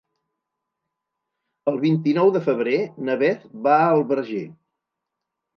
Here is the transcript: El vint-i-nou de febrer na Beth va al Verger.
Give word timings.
El 1.71 1.77
vint-i-nou 1.83 2.33
de 2.37 2.43
febrer 2.47 2.79
na 3.11 3.19
Beth 3.23 3.47
va 3.69 3.77
al 3.91 4.03
Verger. 4.15 4.45